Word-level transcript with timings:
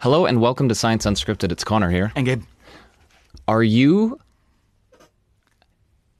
Hello 0.00 0.26
and 0.26 0.40
welcome 0.40 0.68
to 0.68 0.74
Science 0.74 1.04
Unscripted. 1.06 1.50
It's 1.50 1.64
Conor 1.64 1.90
here. 1.90 2.12
And 2.14 2.24
Gabe, 2.26 2.42
Are 3.46 3.62
you 3.62 4.18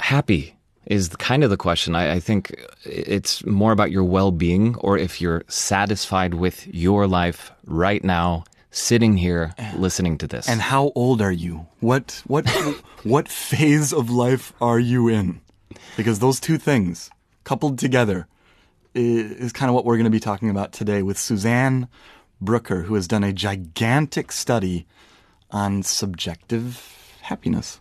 happy? 0.00 0.54
Is 0.86 1.08
kind 1.16 1.44
of 1.44 1.50
the 1.50 1.58
question. 1.58 1.94
I, 1.94 2.14
I 2.14 2.20
think 2.20 2.54
it's 2.84 3.44
more 3.44 3.72
about 3.72 3.90
your 3.90 4.04
well 4.04 4.30
being 4.32 4.74
or 4.76 4.96
if 4.96 5.20
you're 5.20 5.44
satisfied 5.46 6.32
with 6.34 6.66
your 6.66 7.06
life 7.06 7.52
right 7.66 8.02
now, 8.02 8.44
sitting 8.70 9.18
here 9.18 9.52
listening 9.76 10.16
to 10.18 10.26
this. 10.26 10.48
and 10.48 10.62
how 10.62 10.90
old 10.94 11.20
are 11.20 11.32
you? 11.32 11.66
What 11.80 12.22
what 12.26 12.48
what 13.04 13.28
phase 13.28 13.92
of 13.92 14.08
life 14.08 14.54
are 14.62 14.78
you 14.80 15.08
in? 15.08 15.42
Because 15.96 16.20
those 16.20 16.40
two 16.40 16.56
things 16.56 17.10
coupled 17.44 17.78
together 17.78 18.26
is 18.94 19.52
kind 19.52 19.68
of 19.68 19.74
what 19.74 19.84
we're 19.84 19.96
going 19.96 20.04
to 20.04 20.10
be 20.10 20.18
talking 20.20 20.48
about 20.48 20.72
today 20.72 21.02
with 21.02 21.18
Suzanne 21.18 21.86
Bücker, 22.42 22.84
who 22.84 22.94
has 22.94 23.08
done 23.08 23.24
a 23.24 23.32
gigantic 23.32 24.32
study 24.32 24.86
on 25.50 25.82
subjective 25.82 27.18
happiness. 27.22 27.80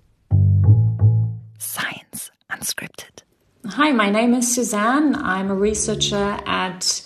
Science 1.57 2.31
Unscripted. 2.51 3.23
Hi, 3.65 3.91
my 3.91 4.09
name 4.09 4.33
is 4.33 4.53
Suzanne. 4.53 5.15
I'm 5.15 5.51
a 5.51 5.55
researcher 5.55 6.39
at 6.45 7.03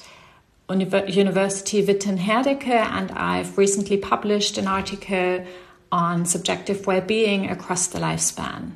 Univer- 0.69 1.13
University 1.13 1.85
Witten-Herdecke 1.85 2.67
and 2.67 3.11
I've 3.11 3.57
recently 3.57 3.97
published 3.97 4.57
an 4.57 4.67
article 4.67 5.45
on 5.91 6.25
subjective 6.25 6.87
well-being 6.87 7.49
across 7.49 7.87
the 7.87 7.99
lifespan. 7.99 8.71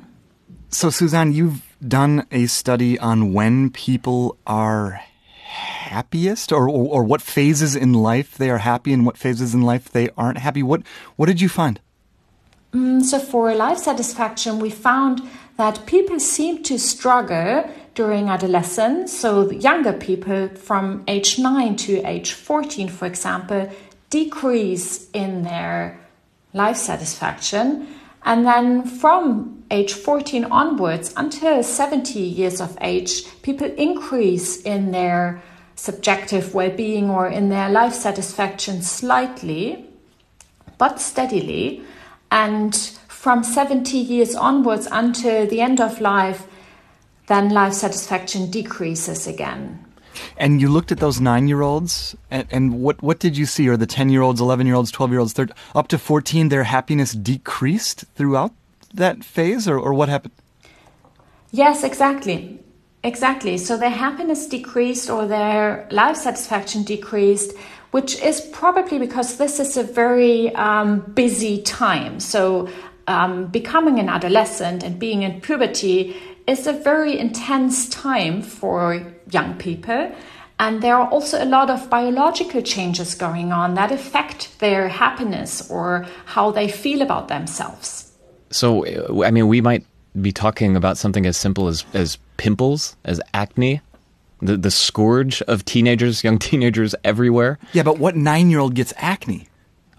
So, 0.68 0.90
Suzanne, 0.90 1.32
you've 1.32 1.62
done 1.86 2.26
a 2.30 2.46
study 2.46 2.98
on 2.98 3.32
when 3.32 3.70
people 3.70 4.36
are 4.46 5.00
happiest, 5.46 6.52
or, 6.52 6.68
or 6.68 6.86
or 6.94 7.04
what 7.04 7.22
phases 7.22 7.76
in 7.76 7.92
life 7.92 8.36
they 8.36 8.50
are 8.50 8.58
happy 8.58 8.92
and 8.92 9.06
what 9.06 9.16
phases 9.16 9.54
in 9.54 9.62
life 9.62 9.90
they 9.90 10.08
aren't 10.16 10.38
happy. 10.38 10.62
What 10.62 10.82
what 11.16 11.26
did 11.26 11.40
you 11.40 11.48
find? 11.48 11.80
Mm, 12.72 13.02
so 13.02 13.18
for 13.18 13.54
life 13.54 13.78
satisfaction, 13.78 14.58
we 14.58 14.70
found 14.70 15.22
that 15.56 15.86
people 15.86 16.20
seem 16.20 16.62
to 16.64 16.78
struggle 16.78 17.64
during 17.94 18.28
adolescence. 18.28 19.16
So 19.18 19.50
younger 19.50 19.92
people 19.92 20.48
from 20.48 21.02
age 21.08 21.38
9 21.38 21.76
to 21.76 22.02
age 22.04 22.32
14, 22.32 22.88
for 22.88 23.06
example, 23.06 23.70
decrease 24.10 25.08
in 25.12 25.42
their 25.42 25.98
life 26.52 26.76
satisfaction. 26.76 27.88
And 28.26 28.44
then 28.44 28.84
from 28.84 29.62
age 29.70 29.92
14 29.92 30.46
onwards 30.46 31.14
until 31.16 31.62
70 31.62 32.18
years 32.18 32.60
of 32.60 32.76
age, 32.80 33.24
people 33.42 33.70
increase 33.78 34.60
in 34.62 34.90
their 34.90 35.42
subjective 35.76 36.52
well 36.52 36.70
being 36.70 37.08
or 37.08 37.28
in 37.28 37.50
their 37.50 37.70
life 37.70 37.94
satisfaction 37.94 38.82
slightly 38.82 39.86
but 40.76 41.00
steadily. 41.00 41.84
And 42.32 42.74
from 43.06 43.44
70 43.44 43.96
years 43.96 44.34
onwards 44.34 44.88
until 44.90 45.46
the 45.46 45.60
end 45.60 45.80
of 45.80 46.00
life, 46.00 46.48
then 47.28 47.50
life 47.50 47.74
satisfaction 47.74 48.50
decreases 48.50 49.28
again. 49.28 49.85
And 50.38 50.60
you 50.60 50.68
looked 50.68 50.92
at 50.92 50.98
those 50.98 51.20
nine 51.20 51.48
year 51.48 51.62
olds, 51.62 52.14
and, 52.30 52.46
and 52.50 52.80
what 52.80 53.02
what 53.02 53.18
did 53.18 53.36
you 53.36 53.46
see? 53.46 53.68
Or 53.68 53.76
the 53.76 53.86
ten 53.86 54.10
year 54.10 54.22
olds, 54.22 54.40
eleven 54.40 54.66
year 54.66 54.76
olds, 54.76 54.90
twelve 54.90 55.10
year 55.10 55.20
olds, 55.20 55.34
up 55.74 55.88
to 55.88 55.98
fourteen, 55.98 56.50
their 56.50 56.64
happiness 56.64 57.12
decreased 57.12 58.04
throughout 58.14 58.52
that 58.92 59.24
phase, 59.24 59.66
or, 59.66 59.78
or 59.78 59.94
what 59.94 60.08
happened? 60.08 60.34
Yes, 61.52 61.84
exactly. 61.84 62.60
Exactly. 63.02 63.56
So 63.56 63.76
their 63.76 63.88
happiness 63.90 64.46
decreased 64.48 65.08
or 65.08 65.26
their 65.26 65.86
life 65.90 66.16
satisfaction 66.16 66.82
decreased, 66.82 67.52
which 67.92 68.20
is 68.20 68.40
probably 68.52 68.98
because 68.98 69.36
this 69.36 69.60
is 69.60 69.76
a 69.76 69.84
very 69.84 70.52
um, 70.56 71.00
busy 71.14 71.62
time. 71.62 72.20
So 72.20 72.68
um, 73.06 73.46
becoming 73.46 73.98
an 74.00 74.08
adolescent 74.08 74.82
and 74.82 74.98
being 74.98 75.22
in 75.22 75.40
puberty 75.40 76.16
is 76.46 76.66
a 76.66 76.72
very 76.72 77.18
intense 77.18 77.88
time 77.88 78.42
for 78.42 79.14
young 79.30 79.54
people. 79.58 80.12
And 80.58 80.82
there 80.82 80.96
are 80.96 81.08
also 81.08 81.42
a 81.42 81.44
lot 81.44 81.70
of 81.70 81.90
biological 81.90 82.62
changes 82.62 83.14
going 83.14 83.52
on 83.52 83.74
that 83.74 83.92
affect 83.92 84.58
their 84.58 84.88
happiness 84.88 85.70
or 85.70 86.06
how 86.24 86.50
they 86.50 86.68
feel 86.68 87.02
about 87.02 87.28
themselves. 87.28 88.12
so, 88.50 88.86
I 89.22 89.30
mean, 89.30 89.48
we 89.48 89.60
might 89.60 89.84
be 90.20 90.32
talking 90.32 90.76
about 90.76 90.96
something 90.96 91.26
as 91.26 91.36
simple 91.36 91.68
as, 91.68 91.84
as 91.92 92.16
pimples, 92.38 92.96
as 93.04 93.20
acne, 93.34 93.82
the, 94.40 94.56
the 94.56 94.70
scourge 94.70 95.42
of 95.42 95.64
teenagers, 95.64 96.24
young 96.24 96.38
teenagers 96.48 96.94
everywhere. 97.04 97.58
Yeah, 97.72 97.82
but 97.82 97.98
what 97.98 98.16
nine 98.16 98.50
year 98.50 98.60
old 98.60 98.74
gets 98.74 98.94
acne? 98.96 99.48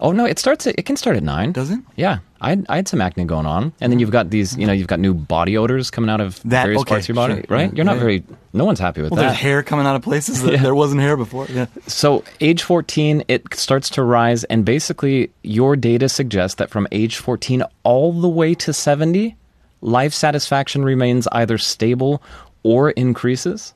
Oh 0.00 0.12
no, 0.12 0.24
it 0.24 0.38
starts. 0.38 0.66
At, 0.66 0.78
it 0.78 0.86
can 0.86 0.96
start 0.96 1.16
at 1.16 1.22
nine. 1.24 1.50
Does 1.52 1.70
it? 1.70 1.80
Yeah, 1.96 2.18
I 2.40 2.50
had, 2.50 2.66
I 2.68 2.76
had 2.76 2.86
some 2.86 3.00
acne 3.00 3.24
going 3.24 3.46
on, 3.46 3.72
and 3.80 3.92
then 3.92 3.98
you've 3.98 4.12
got 4.12 4.30
these. 4.30 4.56
You 4.56 4.64
know, 4.66 4.72
you've 4.72 4.86
got 4.86 5.00
new 5.00 5.12
body 5.12 5.56
odors 5.58 5.90
coming 5.90 6.08
out 6.08 6.20
of 6.20 6.40
That- 6.44 6.62
various 6.64 6.82
okay, 6.82 6.88
parts 6.90 7.04
of 7.06 7.08
your 7.08 7.14
body, 7.16 7.34
sure. 7.34 7.44
right? 7.48 7.70
Yeah, 7.70 7.76
You're 7.76 7.84
not 7.84 7.94
yeah. 7.96 8.00
very. 8.00 8.22
No 8.52 8.64
one's 8.64 8.78
happy 8.78 9.02
with 9.02 9.10
Well, 9.10 9.20
that. 9.20 9.28
there's 9.30 9.38
hair 9.40 9.62
coming 9.64 9.86
out 9.86 9.96
of 9.96 10.02
places 10.02 10.40
that 10.42 10.60
there 10.62 10.74
wasn't 10.74 11.00
hair 11.00 11.16
before. 11.16 11.46
Yeah. 11.50 11.66
So, 11.88 12.22
age 12.40 12.62
14, 12.62 13.24
it 13.28 13.52
starts 13.54 13.90
to 13.90 14.02
rise, 14.04 14.44
and 14.44 14.64
basically, 14.64 15.30
your 15.42 15.74
data 15.74 16.08
suggests 16.08 16.54
that 16.56 16.70
from 16.70 16.86
age 16.92 17.16
14 17.16 17.64
all 17.82 18.12
the 18.12 18.28
way 18.28 18.54
to 18.54 18.72
70, 18.72 19.34
life 19.80 20.14
satisfaction 20.14 20.84
remains 20.84 21.26
either 21.32 21.58
stable 21.58 22.22
or 22.62 22.90
increases. 22.92 23.74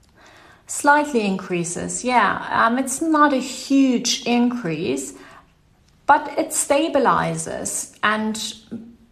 Slightly 0.69 1.27
increases, 1.27 2.05
yeah. 2.05 2.47
Um, 2.51 2.79
it's 2.79 3.03
not 3.03 3.33
a 3.33 3.39
huge 3.39 4.23
increase, 4.25 5.13
but 6.13 6.39
it 6.39 6.51
stabilizes. 6.51 7.97
And 8.03 8.37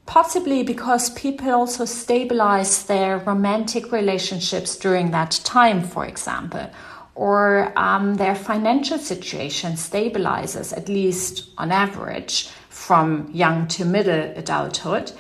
possibly 0.05 0.63
because 0.63 1.09
people 1.25 1.51
also 1.51 1.87
stabilize 1.87 2.85
their 2.85 3.17
romantic 3.21 3.91
relationships 3.91 4.77
during 4.77 5.11
that 5.13 5.41
time, 5.43 5.83
for 5.83 6.05
example, 6.05 6.67
or 7.15 7.73
um, 7.77 8.17
their 8.17 8.35
financial 8.35 8.99
situation 8.99 9.73
stabilizes, 9.73 10.77
at 10.77 10.91
least 10.91 11.49
on 11.57 11.73
average, 11.73 12.51
from 12.69 13.31
young 13.33 13.67
to 13.69 13.87
middle 13.87 14.25
adulthood. 14.37 15.11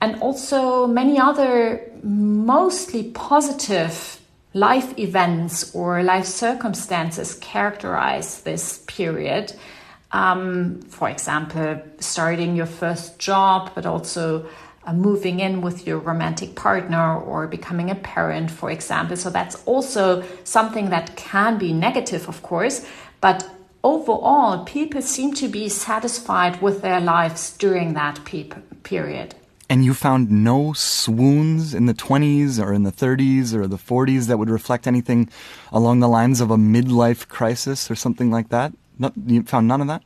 And 0.00 0.20
also 0.20 0.88
many 0.88 1.20
other 1.20 1.88
mostly 2.02 3.12
positive 3.12 4.18
life 4.54 4.98
events 4.98 5.72
or 5.72 6.02
life 6.02 6.26
circumstances 6.26 7.34
characterize 7.34 8.40
this 8.40 8.78
period. 8.88 9.52
Um, 10.12 10.82
for 10.82 11.08
example, 11.08 11.80
starting 11.98 12.54
your 12.54 12.66
first 12.66 13.18
job, 13.18 13.70
but 13.74 13.86
also 13.86 14.46
uh, 14.84 14.92
moving 14.92 15.40
in 15.40 15.62
with 15.62 15.86
your 15.86 15.98
romantic 15.98 16.54
partner 16.54 17.18
or 17.18 17.46
becoming 17.46 17.90
a 17.90 17.94
parent, 17.94 18.50
for 18.50 18.70
example. 18.70 19.16
So 19.16 19.30
that's 19.30 19.62
also 19.64 20.22
something 20.44 20.90
that 20.90 21.16
can 21.16 21.56
be 21.58 21.72
negative, 21.72 22.28
of 22.28 22.42
course, 22.42 22.84
but 23.20 23.48
overall, 23.84 24.64
people 24.64 25.02
seem 25.02 25.34
to 25.34 25.48
be 25.48 25.68
satisfied 25.68 26.60
with 26.60 26.82
their 26.82 27.00
lives 27.00 27.56
during 27.56 27.94
that 27.94 28.24
pe- 28.24 28.50
period. 28.82 29.34
And 29.68 29.84
you 29.84 29.94
found 29.94 30.30
no 30.30 30.74
swoons 30.74 31.72
in 31.72 31.86
the 31.86 31.94
20s 31.94 32.62
or 32.62 32.74
in 32.74 32.82
the 32.82 32.92
30s 32.92 33.54
or 33.54 33.66
the 33.66 33.78
40s 33.78 34.26
that 34.26 34.38
would 34.38 34.50
reflect 34.50 34.86
anything 34.86 35.30
along 35.72 36.00
the 36.00 36.08
lines 36.08 36.40
of 36.40 36.50
a 36.50 36.56
midlife 36.56 37.28
crisis 37.28 37.90
or 37.90 37.94
something 37.94 38.30
like 38.30 38.50
that? 38.50 38.72
No, 39.02 39.10
you 39.26 39.42
found 39.42 39.66
none 39.66 39.80
of 39.80 39.88
that? 39.88 40.04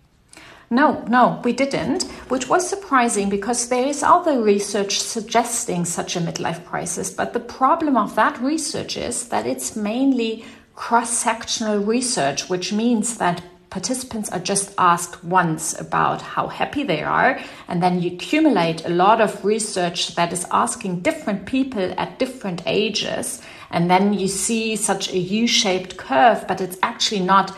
No, 0.71 1.05
no, 1.07 1.43
we 1.45 1.53
didn't, 1.53 2.05
which 2.31 2.49
was 2.49 2.67
surprising 2.67 3.29
because 3.29 3.69
there 3.69 3.87
is 3.87 4.03
other 4.03 4.41
research 4.41 4.99
suggesting 4.99 5.84
such 5.84 6.17
a 6.17 6.21
midlife 6.21 6.65
crisis. 6.65 7.11
But 7.11 7.34
the 7.34 7.41
problem 7.41 7.99
of 7.99 8.15
that 8.15 8.41
research 8.41 8.97
is 8.97 9.29
that 9.29 9.47
it's 9.47 9.77
mainly 9.77 10.47
cross 10.75 11.11
sectional 11.11 11.81
research, 11.84 12.49
which 12.49 12.73
means 12.73 13.19
that 13.19 13.43
participants 13.69 14.31
are 14.31 14.41
just 14.41 14.73
asked 14.79 15.23
once 15.23 15.78
about 15.78 16.22
how 16.22 16.48
happy 16.48 16.83
they 16.83 17.03
are, 17.03 17.39
and 17.69 17.83
then 17.83 18.01
you 18.01 18.13
accumulate 18.13 18.87
a 18.87 18.97
lot 19.04 19.21
of 19.21 19.45
research 19.45 20.15
that 20.15 20.33
is 20.33 20.47
asking 20.51 21.01
different 21.01 21.45
people 21.45 21.93
at 21.98 22.19
different 22.19 22.63
ages, 22.65 23.43
and 23.71 23.91
then 23.91 24.15
you 24.15 24.27
see 24.27 24.75
such 24.75 25.13
a 25.13 25.19
U 25.19 25.47
shaped 25.47 25.98
curve, 25.98 26.47
but 26.48 26.63
it's 26.63 26.78
actually 26.83 27.21
not 27.21 27.54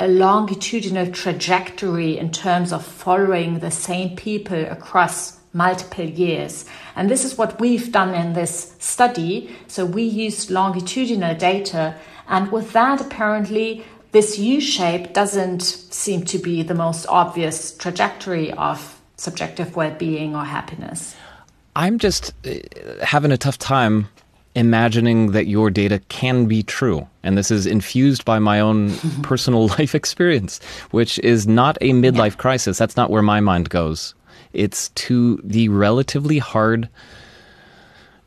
a 0.00 0.08
longitudinal 0.08 1.12
trajectory 1.12 2.16
in 2.16 2.32
terms 2.32 2.72
of 2.72 2.84
following 2.84 3.58
the 3.58 3.70
same 3.70 4.16
people 4.16 4.64
across 4.64 5.38
multiple 5.52 6.04
years. 6.04 6.64
And 6.96 7.10
this 7.10 7.24
is 7.24 7.36
what 7.36 7.60
we've 7.60 7.92
done 7.92 8.14
in 8.14 8.32
this 8.32 8.74
study. 8.78 9.54
So 9.68 9.84
we 9.84 10.02
used 10.02 10.50
longitudinal 10.50 11.34
data, 11.34 11.94
and 12.28 12.50
with 12.50 12.72
that, 12.72 13.00
apparently, 13.00 13.84
this 14.12 14.38
U 14.38 14.60
shape 14.60 15.12
doesn't 15.12 15.62
seem 15.62 16.24
to 16.24 16.38
be 16.38 16.62
the 16.62 16.74
most 16.74 17.06
obvious 17.06 17.76
trajectory 17.76 18.52
of 18.52 19.00
subjective 19.16 19.76
well 19.76 19.94
being 19.98 20.34
or 20.34 20.44
happiness. 20.44 21.14
I'm 21.76 21.98
just 21.98 22.32
uh, 22.46 23.04
having 23.04 23.32
a 23.32 23.36
tough 23.36 23.58
time 23.58 24.08
imagining 24.60 25.32
that 25.32 25.46
your 25.46 25.70
data 25.70 25.98
can 26.08 26.44
be 26.44 26.62
true. 26.62 27.08
And 27.22 27.36
this 27.36 27.50
is 27.50 27.66
infused 27.66 28.24
by 28.24 28.38
my 28.38 28.60
own 28.60 28.94
personal 29.22 29.68
life 29.68 29.94
experience, 29.94 30.60
which 30.90 31.18
is 31.20 31.48
not 31.48 31.78
a 31.80 31.90
midlife 31.90 32.36
crisis. 32.36 32.78
That's 32.78 32.96
not 32.96 33.10
where 33.10 33.22
my 33.22 33.40
mind 33.40 33.70
goes. 33.70 34.14
It's 34.52 34.90
to 34.90 35.40
the 35.42 35.68
relatively 35.70 36.38
hard 36.38 36.88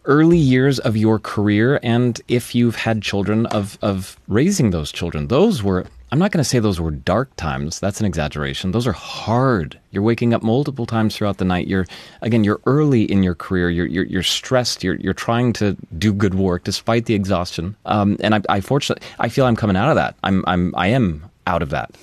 early 0.05 0.37
years 0.37 0.79
of 0.79 0.97
your 0.97 1.19
career 1.19 1.79
and 1.81 2.19
if 2.27 2.53
you've 2.55 2.75
had 2.75 3.01
children 3.01 3.45
of, 3.47 3.77
of 3.81 4.19
raising 4.27 4.71
those 4.71 4.91
children. 4.91 5.27
Those 5.27 5.63
were 5.63 5.85
I'm 6.13 6.19
not 6.19 6.31
going 6.31 6.43
to 6.43 6.47
say 6.47 6.59
those 6.59 6.79
were 6.79 6.91
dark 6.91 7.35
times. 7.37 7.79
That's 7.79 7.99
an 7.99 8.05
exaggeration. 8.05 8.69
Those 8.69 8.85
are 8.85 8.93
hard. 8.93 9.79
You're 9.89 10.03
waking 10.03 10.35
up 10.35 10.43
multiple 10.43 10.85
times 10.85 11.17
throughout 11.17 11.39
the 11.39 11.43
night. 11.43 11.65
You're 11.65 11.87
again, 12.21 12.43
you're 12.43 12.61
early 12.67 13.01
in 13.01 13.23
your 13.23 13.33
career. 13.33 13.71
You're 13.71 13.87
you're, 13.87 14.05
you're 14.05 14.21
stressed. 14.21 14.83
You're 14.83 14.93
you're 14.97 15.15
trying 15.15 15.53
to 15.53 15.75
do 15.97 16.13
good 16.13 16.35
work 16.35 16.65
despite 16.65 17.07
the 17.07 17.15
exhaustion. 17.15 17.75
Um, 17.87 18.17
and 18.19 18.35
I, 18.35 18.41
I 18.47 18.61
fortunately, 18.61 19.03
I 19.17 19.27
feel 19.27 19.47
I'm 19.47 19.55
coming 19.55 19.75
out 19.75 19.89
of 19.89 19.95
that. 19.95 20.13
I'm 20.21 20.43
I'm 20.45 20.71
I 20.77 20.89
am 20.89 21.31
out 21.47 21.63
of 21.63 21.71
that. 21.71 21.97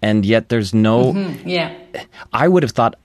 And 0.00 0.24
yet, 0.24 0.48
there's 0.48 0.72
no. 0.72 1.12
Mm-hmm. 1.12 1.48
Yeah. 1.48 1.76
I 2.32 2.46
would 2.46 2.62
have 2.62 2.70
thought 2.70 3.00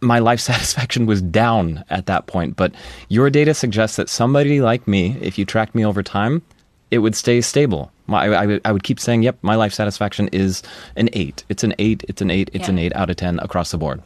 my 0.00 0.18
life 0.18 0.40
satisfaction 0.50 1.06
was 1.06 1.22
down 1.22 1.84
at 1.90 2.06
that 2.06 2.26
point. 2.26 2.56
But 2.56 2.74
your 3.08 3.30
data 3.30 3.54
suggests 3.54 3.94
that 3.98 4.08
somebody 4.08 4.60
like 4.60 4.88
me, 4.88 5.16
if 5.20 5.38
you 5.38 5.44
track 5.44 5.76
me 5.76 5.86
over 5.86 6.02
time, 6.02 6.42
it 6.90 6.98
would 6.98 7.14
stay 7.14 7.40
stable. 7.40 7.92
I, 8.12 8.54
I, 8.54 8.60
I, 8.64 8.72
would 8.72 8.82
keep 8.82 9.00
saying, 9.00 9.22
yep, 9.22 9.38
my 9.42 9.54
life 9.54 9.72
satisfaction 9.72 10.28
is 10.28 10.62
an 10.96 11.08
eight. 11.12 11.44
It's 11.48 11.64
an 11.64 11.74
eight. 11.78 12.04
It's 12.08 12.22
an 12.22 12.30
eight. 12.30 12.50
It's 12.52 12.64
yeah. 12.64 12.70
an 12.70 12.78
eight 12.78 12.94
out 12.94 13.10
of 13.10 13.16
10 13.16 13.38
across 13.40 13.70
the 13.70 13.78
board. 13.78 14.02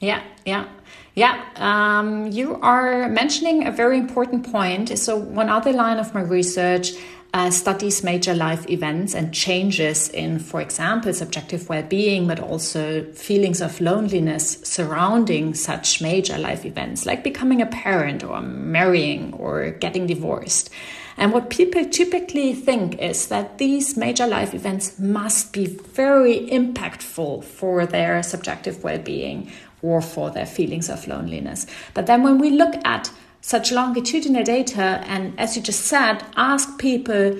Yeah, 0.00 0.22
yeah. 0.44 0.66
Yeah, 1.14 1.44
um, 1.56 2.30
you 2.30 2.58
are 2.62 3.08
mentioning 3.08 3.66
a 3.66 3.72
very 3.72 3.98
important 3.98 4.50
point. 4.50 4.96
So, 4.96 5.16
one 5.16 5.48
other 5.48 5.72
line 5.72 5.98
of 5.98 6.14
my 6.14 6.20
research 6.20 6.92
uh, 7.32 7.50
studies 7.50 8.02
major 8.02 8.34
life 8.34 8.68
events 8.68 9.14
and 9.14 9.32
changes 9.32 10.08
in, 10.08 10.38
for 10.38 10.60
example, 10.60 11.12
subjective 11.12 11.68
well 11.68 11.82
being, 11.82 12.26
but 12.26 12.40
also 12.40 13.04
feelings 13.12 13.60
of 13.60 13.80
loneliness 13.80 14.58
surrounding 14.62 15.54
such 15.54 16.00
major 16.00 16.38
life 16.38 16.64
events, 16.64 17.06
like 17.06 17.22
becoming 17.22 17.62
a 17.62 17.66
parent 17.66 18.24
or 18.24 18.40
marrying 18.40 19.32
or 19.34 19.70
getting 19.70 20.06
divorced. 20.06 20.70
And 21.16 21.32
what 21.32 21.50
people 21.50 21.84
typically 21.84 22.54
think 22.54 22.98
is 22.98 23.28
that 23.28 23.58
these 23.58 23.96
major 23.96 24.26
life 24.26 24.54
events 24.54 24.98
must 24.98 25.52
be 25.52 25.66
very 25.66 26.48
impactful 26.48 27.44
for 27.44 27.86
their 27.86 28.22
subjective 28.22 28.82
well 28.82 28.98
being 28.98 29.50
or 29.82 30.00
for 30.00 30.30
their 30.30 30.46
feelings 30.46 30.88
of 30.88 31.06
loneliness. 31.08 31.66
But 31.94 32.06
then 32.06 32.22
when 32.22 32.38
we 32.38 32.50
look 32.50 32.74
at 32.84 33.10
such 33.40 33.72
longitudinal 33.72 34.44
data 34.44 35.02
and, 35.06 35.38
as 35.38 35.56
you 35.56 35.62
just 35.62 35.86
said, 35.86 36.22
ask 36.36 36.78
people 36.78 37.36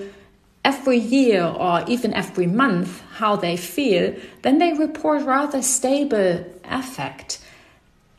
every 0.63 0.97
year 0.97 1.43
or 1.43 1.83
even 1.87 2.13
every 2.13 2.47
month 2.47 3.01
how 3.13 3.35
they 3.35 3.57
feel, 3.57 4.15
then 4.41 4.57
they 4.57 4.73
report 4.73 5.23
rather 5.23 5.61
stable 5.61 6.45
affect. 6.65 7.39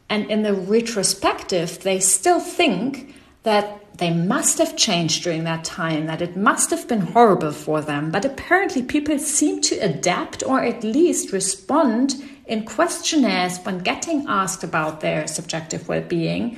And 0.09 0.31
in 0.31 0.43
the 0.43 0.55
retrospective, 0.55 1.83
they 1.83 1.99
still 2.01 2.41
think 2.41 3.15
that 3.43 3.99
they 3.99 4.13
must 4.13 4.59
have 4.59 4.77
changed 4.77 5.25
during 5.25 5.45
that 5.45 5.65
time, 5.65 6.07
that 6.07 6.23
it 6.23 6.37
must 6.37 6.71
have 6.71 6.89
been 6.89 7.01
horrible 7.01 7.53
for 7.53 7.81
them. 7.81 8.11
But 8.11 8.25
apparently, 8.25 8.83
people 8.83 9.19
seem 9.19 9.61
to 9.63 9.77
adapt 9.77 10.43
or 10.45 10.63
at 10.63 10.85
least 10.85 11.33
respond 11.33 12.15
in 12.47 12.65
questionnaires 12.65 13.59
when 13.59 13.79
getting 13.79 14.27
asked 14.29 14.65
about 14.65 15.01
their 15.01 15.27
subjective 15.27 15.89
well 15.89 16.03
being 16.03 16.57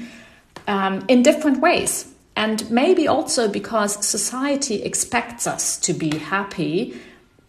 um, 0.67 1.05
in 1.09 1.23
different 1.23 1.61
ways. 1.61 2.11
And 2.37 2.69
maybe 2.71 3.07
also 3.07 3.49
because 3.49 4.05
society 4.05 4.83
expects 4.83 5.47
us 5.47 5.79
to 5.81 5.93
be 5.93 6.19
happy 6.19 7.01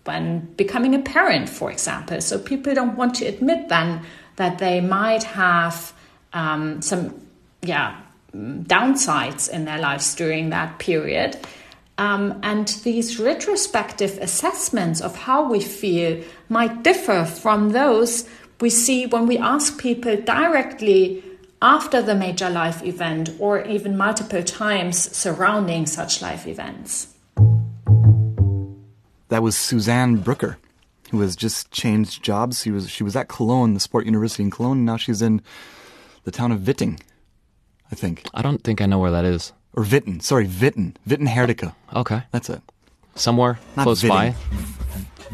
when 0.04 0.42
becoming 0.56 0.94
a 0.94 1.00
parent, 1.00 1.50
for 1.50 1.72
example. 1.72 2.22
So 2.22 2.38
people 2.38 2.74
don't 2.76 2.96
want 2.96 3.16
to 3.16 3.26
admit 3.26 3.70
then 3.70 4.02
that 4.36 4.60
they 4.60 4.82
might 4.82 5.24
have 5.24 5.94
um, 6.34 6.82
some, 6.82 7.20
yeah, 7.64 8.00
downsides 8.36 9.50
in 9.50 9.66
their 9.66 9.80
lives 9.80 10.16
during 10.16 10.50
that 10.50 10.80
period. 10.80 11.38
Um, 11.98 12.40
and 12.44 12.68
these 12.84 13.20
retrospective 13.20 14.18
assessments 14.20 15.00
of 15.00 15.16
how 15.16 15.50
we 15.50 15.62
feel 15.62 16.22
might 16.50 16.84
differ 16.84 17.24
from 17.24 17.70
those 17.70 18.28
we 18.62 18.70
see 18.70 19.06
when 19.06 19.28
we 19.28 19.38
ask 19.38 19.80
people 19.80 20.16
directly 20.16 21.24
after 21.62 22.02
the 22.02 22.16
major 22.16 22.50
life 22.50 22.84
event 22.84 23.32
or 23.40 23.62
even 23.66 23.98
multiple 23.98 24.44
times 24.44 24.98
surrounding 25.16 25.86
such 25.86 26.22
life 26.22 26.48
events. 26.48 27.14
That 29.30 29.42
was 29.42 29.58
Suzanne 29.58 30.20
Bücker, 30.20 30.56
who 31.12 31.20
has 31.22 31.36
just 31.36 31.72
changed 31.72 32.24
jobs. 32.24 32.62
She 32.62 32.72
was 32.72 32.90
she 32.90 33.04
was 33.04 33.16
at 33.16 33.28
Cologne, 33.28 33.74
the 33.74 33.80
sport 33.80 34.06
university 34.06 34.44
in 34.44 34.52
Cologne. 34.52 34.86
Now 34.86 34.98
she's 34.98 35.22
in 35.22 35.42
the 36.24 36.32
town 36.32 36.52
of 36.52 36.66
Witting, 36.66 37.00
I 37.92 37.96
think. 37.96 38.28
I 38.34 38.42
don't 38.42 38.64
think 38.64 38.82
I 38.82 38.86
know 38.86 39.00
where 39.00 39.12
that 39.12 39.26
is. 39.26 39.54
Or 39.74 39.84
Witten. 39.84 40.22
Sorry, 40.22 40.48
Witten. 40.48 40.96
Witten 41.08 41.28
Herdecke. 41.28 41.74
Okay. 41.94 42.24
That's 42.32 42.50
it. 42.50 42.62
Somewhere 43.16 43.60
Not 43.76 43.84
close 43.84 44.04
by. 44.04 44.36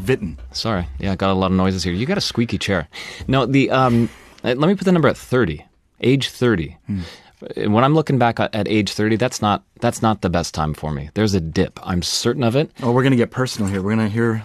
Witten. 0.00 0.36
Sorry. 0.52 0.86
Yeah, 0.98 1.12
I 1.12 1.16
got 1.16 1.30
a 1.30 1.34
lot 1.34 1.50
of 1.50 1.56
noises 1.56 1.84
here. 1.84 1.92
You 1.92 2.06
got 2.06 2.18
a 2.18 2.22
squeaky 2.22 2.58
chair. 2.58 2.88
No, 3.26 3.46
the 3.46 3.70
um, 3.70 4.08
let 4.42 4.58
me 4.58 4.74
put 4.74 4.84
the 4.84 4.92
number 4.92 5.08
at 5.08 5.16
30 5.16 5.64
age 6.02 6.28
30. 6.28 6.76
Mm. 6.88 7.72
When 7.72 7.82
I'm 7.82 7.94
looking 7.94 8.18
back 8.18 8.38
at 8.38 8.68
age 8.68 8.92
30, 8.92 9.16
that's 9.16 9.42
not 9.42 9.64
that's 9.80 10.00
not 10.00 10.20
the 10.22 10.30
best 10.30 10.54
time 10.54 10.74
for 10.74 10.92
me. 10.92 11.10
There's 11.14 11.34
a 11.34 11.40
dip. 11.40 11.80
I'm 11.82 12.02
certain 12.02 12.44
of 12.44 12.54
it. 12.54 12.70
Oh, 12.82 12.92
we're 12.92 13.02
going 13.02 13.12
to 13.12 13.16
get 13.16 13.30
personal 13.30 13.70
here. 13.70 13.82
We're 13.82 13.96
going 13.96 14.08
to 14.08 14.12
hear 14.12 14.44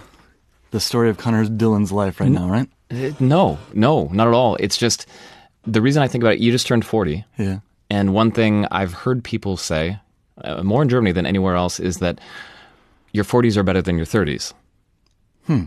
the 0.71 0.79
story 0.79 1.09
of 1.09 1.17
Conor 1.17 1.45
Dillon's 1.45 1.91
life 1.91 2.19
right 2.19 2.29
now, 2.29 2.49
right? 2.49 2.69
Uh, 2.89 3.11
no, 3.19 3.59
no, 3.73 4.09
not 4.11 4.27
at 4.27 4.33
all. 4.33 4.55
It's 4.59 4.77
just 4.77 5.05
the 5.65 5.81
reason 5.81 6.01
I 6.01 6.07
think 6.07 6.23
about 6.23 6.35
it, 6.35 6.39
you 6.39 6.51
just 6.51 6.65
turned 6.65 6.85
40. 6.85 7.23
Yeah. 7.37 7.59
And 7.89 8.13
one 8.13 8.31
thing 8.31 8.65
I've 8.71 8.93
heard 8.93 9.23
people 9.23 9.57
say, 9.57 9.99
uh, 10.43 10.63
more 10.63 10.81
in 10.81 10.89
Germany 10.89 11.11
than 11.11 11.25
anywhere 11.25 11.55
else, 11.55 11.79
is 11.79 11.97
that 11.97 12.19
your 13.11 13.23
40s 13.23 13.57
are 13.57 13.63
better 13.63 13.81
than 13.81 13.97
your 13.97 14.05
30s. 14.05 14.53
Hmm. 15.45 15.65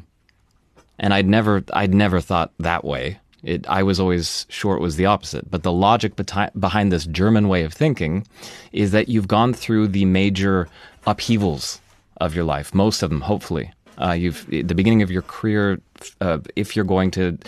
And 0.98 1.14
I'd 1.14 1.26
never, 1.26 1.64
I'd 1.72 1.94
never 1.94 2.20
thought 2.20 2.52
that 2.58 2.84
way. 2.84 3.18
It, 3.42 3.66
I 3.68 3.82
was 3.82 3.98
always 3.98 4.44
sure 4.50 4.76
it 4.76 4.82
was 4.82 4.96
the 4.96 5.06
opposite. 5.06 5.50
But 5.50 5.62
the 5.62 5.72
logic 5.72 6.16
beti- 6.16 6.58
behind 6.60 6.92
this 6.92 7.06
German 7.06 7.48
way 7.48 7.62
of 7.64 7.72
thinking 7.72 8.26
is 8.72 8.90
that 8.90 9.08
you've 9.08 9.28
gone 9.28 9.54
through 9.54 9.88
the 9.88 10.04
major 10.04 10.68
upheavals 11.06 11.80
of 12.20 12.34
your 12.34 12.44
life, 12.44 12.74
most 12.74 13.02
of 13.02 13.08
them, 13.08 13.22
hopefully. 13.22 13.72
Uh, 13.98 14.12
you've 14.12 14.46
the 14.46 14.74
beginning 14.74 15.02
of 15.02 15.10
your 15.10 15.22
career, 15.22 15.80
uh, 16.20 16.38
if 16.56 16.76
you're 16.76 16.84
going 16.84 17.10
to 17.10 17.38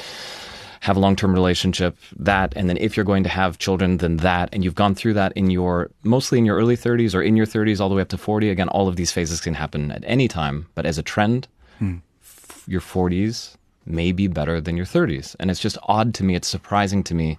have 0.82 0.96
a 0.96 1.00
long-term 1.00 1.32
relationship, 1.32 1.96
that, 2.17 2.53
and 2.56 2.69
then 2.69 2.77
if 2.77 2.96
you're 2.96 3.05
going 3.05 3.22
to 3.22 3.29
have 3.29 3.56
children, 3.58 3.98
then 3.98 4.17
that, 4.17 4.48
and 4.53 4.65
you've 4.65 4.74
gone 4.74 4.96
through 4.96 5.15
that 5.15 5.32
in 5.36 5.48
your 5.48 5.89
mostly 6.03 6.39
in 6.39 6.44
your 6.44 6.56
early 6.56 6.77
30s 6.77 7.15
or 7.15 7.22
in 7.22 7.36
your 7.36 7.46
30s 7.46 7.79
all 7.79 7.89
the 7.89 7.94
way 7.94 8.03
up 8.03 8.08
to 8.08 8.19
40. 8.19 8.51
Again, 8.51 8.69
all 8.69 8.89
of 8.89 8.96
these 8.96 9.12
phases 9.12 9.41
can 9.41 9.55
happen 9.55 9.93
at 9.93 10.03
any 10.05 10.27
time, 10.27 10.67
but 10.74 10.84
as 10.84 10.98
a 10.98 11.03
trend, 11.03 11.46
hmm. 11.79 11.98
f- 12.20 12.65
your 12.67 12.81
40s 12.81 13.55
may 13.86 14.10
be 14.10 14.27
better 14.27 14.60
than 14.60 14.77
your 14.77 14.84
30s. 14.84 15.36
And 15.39 15.53
it's 15.53 15.60
just 15.60 15.79
odd 15.84 16.15
to 16.15 16.24
me. 16.24 16.34
It's 16.34 16.48
surprising 16.48 17.05
to 17.05 17.15
me 17.15 17.39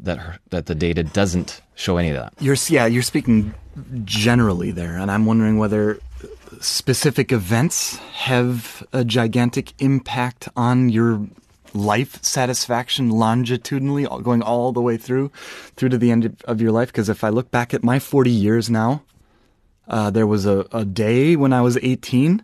that 0.00 0.18
her, 0.18 0.38
that 0.50 0.66
the 0.66 0.74
data 0.74 1.04
doesn't 1.04 1.60
show 1.76 1.98
any 1.98 2.10
of 2.10 2.16
that. 2.16 2.32
You're 2.40 2.56
yeah, 2.68 2.86
you're 2.86 3.02
speaking 3.02 3.54
generally 4.04 4.72
there, 4.72 4.96
and 4.96 5.08
I'm 5.08 5.24
wondering 5.24 5.56
whether 5.56 6.00
specific 6.60 7.30
events 7.30 7.96
have 7.96 8.84
a 8.92 9.04
gigantic 9.04 9.72
impact 9.78 10.48
on 10.56 10.88
your 10.88 11.28
life 11.74 12.22
satisfaction 12.22 13.10
longitudinally 13.10 14.06
going 14.22 14.42
all 14.42 14.72
the 14.72 14.80
way 14.80 14.96
through 14.96 15.30
through 15.76 15.88
to 15.88 15.98
the 15.98 16.10
end 16.10 16.36
of 16.44 16.60
your 16.60 16.72
life 16.72 16.88
because 16.88 17.08
if 17.08 17.22
i 17.24 17.28
look 17.28 17.50
back 17.50 17.72
at 17.72 17.84
my 17.84 17.98
40 17.98 18.30
years 18.30 18.68
now 18.68 19.02
uh, 19.88 20.10
there 20.10 20.26
was 20.26 20.46
a, 20.46 20.66
a 20.72 20.84
day 20.84 21.36
when 21.36 21.52
i 21.52 21.60
was 21.60 21.78
18 21.82 22.42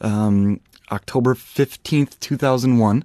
um, 0.00 0.60
October 0.90 1.34
15th, 1.34 2.18
2001, 2.20 3.04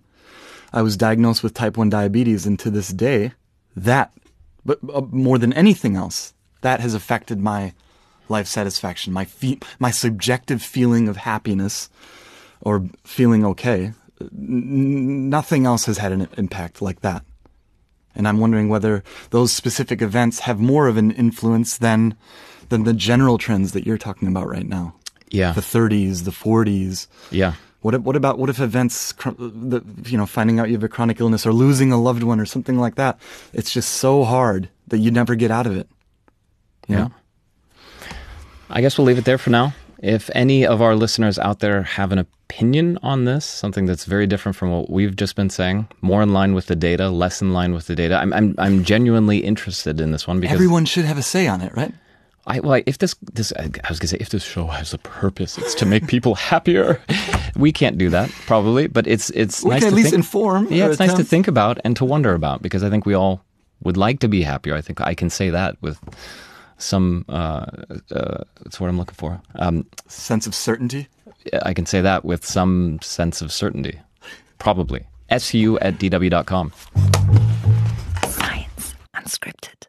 I 0.72 0.82
was 0.82 0.98
diagnosed 0.98 1.44
with 1.44 1.54
type 1.54 1.78
1 1.78 1.90
diabetes. 1.90 2.46
And 2.46 2.58
to 2.60 2.70
this 2.70 2.90
day, 2.90 3.34
that, 3.76 4.12
but 4.66 4.80
uh, 4.94 5.02
more 5.12 5.38
than 5.38 5.54
anything 5.54 5.96
else, 5.96 6.34
that 6.62 6.80
has 6.80 6.94
affected 6.94 7.40
my 7.40 7.74
life 8.30 8.48
satisfaction, 8.48 9.12
my 9.12 9.26
fe- 9.26 9.60
my 9.80 9.92
subjective 9.92 10.62
feeling 10.62 11.10
of 11.10 11.18
happiness 11.18 11.90
or 12.62 12.88
feeling 13.04 13.44
okay. 13.46 13.94
Nothing 14.32 15.66
else 15.66 15.86
has 15.86 15.98
had 15.98 16.12
an 16.12 16.28
impact 16.38 16.82
like 16.82 17.02
that. 17.02 17.24
And 18.16 18.28
I'm 18.28 18.40
wondering 18.40 18.70
whether 18.70 19.04
those 19.32 19.52
specific 19.52 20.02
events 20.02 20.40
have 20.42 20.60
more 20.60 20.88
of 20.88 20.98
an 20.98 21.12
influence 21.12 21.78
than 21.78 22.16
than 22.70 22.84
the 22.84 22.94
general 22.94 23.38
trends 23.38 23.72
that 23.74 23.86
you're 23.86 23.98
talking 23.98 24.28
about 24.28 24.48
right 24.48 24.68
now. 24.68 24.96
Yeah. 25.30 25.52
The 25.52 25.62
30s, 25.62 26.26
the 26.26 26.32
40s. 26.32 27.08
Yeah. 27.32 27.54
What 27.82 28.00
what 28.02 28.16
about 28.16 28.40
what 28.40 28.50
if 28.50 28.60
events, 28.60 29.14
you 29.38 30.18
know, 30.18 30.26
finding 30.26 30.60
out 30.60 30.70
you 30.70 30.76
have 30.76 30.84
a 30.84 30.90
chronic 30.90 31.20
illness 31.20 31.46
or 31.46 31.52
losing 31.52 31.92
a 31.92 32.00
loved 32.00 32.24
one 32.24 32.40
or 32.40 32.46
something 32.46 32.78
like 32.78 32.96
that? 32.96 33.20
It's 33.52 33.74
just 33.74 33.94
so 33.94 34.24
hard 34.24 34.70
that 34.88 35.00
you 35.00 35.12
never 35.12 35.36
get 35.36 35.52
out 35.52 35.68
of 35.68 35.76
it. 35.76 35.90
Yeah. 36.88 37.10
I 38.70 38.82
guess 38.82 38.98
we'll 38.98 39.06
leave 39.06 39.18
it 39.18 39.26
there 39.26 39.38
for 39.38 39.50
now. 39.50 39.74
If 40.04 40.30
any 40.36 40.66
of 40.68 40.82
our 40.82 40.96
listeners 40.96 41.40
out 41.40 41.60
there 41.60 41.82
have 41.84 42.12
an 42.12 42.20
opinion 42.20 43.00
on 43.02 43.24
this, 43.24 43.46
something 43.46 43.86
that's 43.86 44.04
very 44.04 44.28
different 44.28 44.58
from 44.58 44.70
what 44.70 44.90
we've 44.90 45.16
just 45.16 45.38
been 45.38 45.50
saying, 45.50 45.88
more 46.02 46.22
in 46.22 46.34
line 46.34 46.54
with 46.54 46.68
the 46.68 46.76
data, 46.76 47.10
less 47.10 47.42
in 47.42 47.54
line 47.54 47.74
with 47.74 47.88
the 47.88 47.96
data, 47.96 48.18
I'm 48.18 48.34
I'm, 48.34 48.54
I'm 48.58 48.84
genuinely 48.84 49.38
interested 49.40 50.02
in 50.02 50.12
this 50.12 50.28
one 50.28 50.42
because 50.42 50.54
Everyone 50.56 50.84
should 50.84 51.06
have 51.06 51.18
a 51.18 51.22
say 51.22 51.48
on 51.48 51.62
it, 51.62 51.74
right? 51.78 51.94
I 52.46 52.60
well, 52.60 52.82
if 52.86 52.98
this 52.98 53.16
this 53.34 53.54
I 53.58 53.70
was 53.88 54.00
gonna 54.00 54.10
say 54.10 54.18
if 54.20 54.28
this 54.28 54.44
show 54.44 54.68
has 54.68 54.94
a 54.94 54.98
purpose, 54.98 55.58
it's 55.58 55.74
to 55.76 55.86
make 55.86 56.08
people 56.08 56.36
happier. 56.36 57.00
We 57.56 57.72
can't 57.72 57.98
do 57.98 58.10
that 58.10 58.30
probably, 58.46 58.88
but 58.88 59.08
it's 59.08 59.30
it's 59.30 59.64
We 59.64 59.70
nice 59.70 59.80
can 59.80 59.88
at 59.88 59.90
to 59.92 59.96
least 59.96 60.10
think, 60.10 60.20
inform. 60.26 60.68
Yeah, 60.70 60.90
it's 60.90 61.00
nice 61.00 61.14
to 61.14 61.24
think 61.24 61.48
about 61.48 61.80
and 61.86 61.96
to 61.96 62.04
wonder 62.04 62.34
about 62.34 62.62
because 62.62 62.84
I 62.84 62.90
think 62.90 63.06
we 63.06 63.14
all 63.14 63.42
would 63.84 63.96
like 63.96 64.20
to 64.20 64.28
be 64.28 64.44
happier. 64.44 64.76
I 64.76 64.82
think 64.82 65.00
I 65.00 65.14
can 65.14 65.30
say 65.30 65.50
that 65.52 65.78
with 65.82 65.98
some 66.84 67.26
uh, 67.30 67.66
uh, 68.12 68.44
that's 68.62 68.80
what 68.80 68.90
I'm 68.90 68.98
looking 68.98 69.16
for. 69.16 69.42
Um, 69.56 69.86
Sense 70.08 70.48
of 70.48 70.54
certainty. 70.56 71.08
I 71.64 71.74
can 71.74 71.86
say 71.86 72.02
that 72.02 72.24
with 72.24 72.46
some 72.46 73.00
sense 73.02 73.42
of 73.42 73.52
certainty, 73.52 74.00
probably. 74.60 75.06
su 75.38 75.80
at 75.80 75.96
dw.com. 76.00 76.72
Science 78.28 78.96
Unscripted. 79.16 79.88